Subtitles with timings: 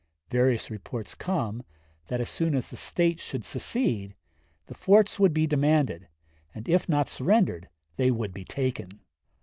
[0.31, 1.61] Various reports come,
[2.07, 4.15] that as soon as the State should secede
[4.65, 6.07] the forts would be demanded,
[6.55, 9.01] and if not surrendered, they would be taken.